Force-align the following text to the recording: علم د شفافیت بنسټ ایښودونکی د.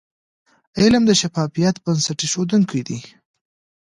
علم 0.79 1.03
د 1.07 1.11
شفافیت 1.21 1.75
بنسټ 1.83 2.19
ایښودونکی 2.23 2.81
د. 2.87 2.89